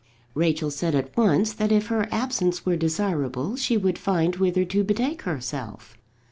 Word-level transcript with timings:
Rachel 0.33 0.71
said 0.71 0.95
at 0.95 1.15
once 1.15 1.53
that 1.53 1.71
if 1.71 1.89
her 1.89 2.07
absence 2.11 2.65
were 2.65 2.75
desirable 2.75 3.55
she 3.55 3.77
would 3.77 3.99
find 3.99 4.37
whither 4.37 4.65
to 4.65 4.83
betake 4.83 5.21
herself. 5.21 5.95